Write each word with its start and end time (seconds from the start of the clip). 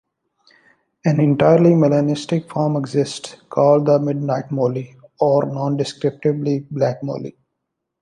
An 1.05 1.19
entirely 1.19 1.73
melanistic 1.73 2.49
form 2.49 2.75
exists 2.75 3.35
called 3.51 3.85
the 3.85 3.99
midnight 3.99 4.49
molly, 4.49 4.95
or 5.19 5.43
nondescriptly, 5.45 6.65
"black 6.71 7.03
molly". 7.03 7.37